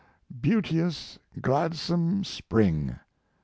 [0.31, 2.95] BEAUTIOUS, GLADSOME SPRING.